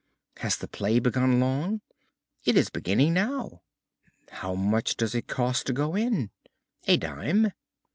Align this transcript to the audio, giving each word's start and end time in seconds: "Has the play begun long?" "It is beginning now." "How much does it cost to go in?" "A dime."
"Has 0.37 0.57
the 0.57 0.67
play 0.67 0.97
begun 0.97 1.39
long?" 1.39 1.81
"It 2.43 2.57
is 2.57 2.71
beginning 2.71 3.13
now." 3.13 3.61
"How 4.31 4.55
much 4.55 4.95
does 4.97 5.13
it 5.13 5.27
cost 5.27 5.67
to 5.67 5.73
go 5.73 5.93
in?" 5.93 6.31
"A 6.87 6.97
dime." 6.97 7.51